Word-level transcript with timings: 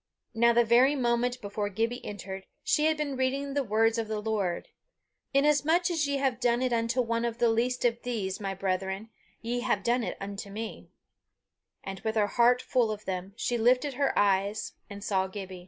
Now 0.33 0.51
the 0.51 0.65
very 0.65 0.95
moment 0.95 1.39
before 1.41 1.69
Gibbie 1.69 2.03
entered, 2.03 2.47
she 2.63 2.85
had 2.85 2.97
been 2.97 3.15
reading 3.15 3.53
the 3.53 3.63
words 3.63 3.99
of 3.99 4.07
the 4.07 4.19
Lord: 4.19 4.69
"Inasmuch 5.31 5.91
as 5.91 6.07
ye 6.07 6.17
have 6.17 6.39
done 6.39 6.63
it 6.63 6.73
unto 6.73 7.03
one 7.03 7.23
of 7.23 7.37
the 7.37 7.49
least 7.49 7.85
of 7.85 8.01
these 8.01 8.39
my 8.39 8.55
brethren, 8.55 9.11
ye 9.43 9.59
have 9.59 9.83
done 9.83 10.01
it 10.03 10.17
unto 10.19 10.49
me"; 10.49 10.89
and 11.83 11.99
with 11.99 12.15
her 12.15 12.25
heart 12.25 12.63
full 12.63 12.89
of 12.89 13.05
them, 13.05 13.33
she 13.35 13.59
lifted 13.59 13.93
her 13.93 14.11
eyes 14.17 14.73
and 14.89 15.03
saw 15.03 15.27
Gibbie. 15.27 15.59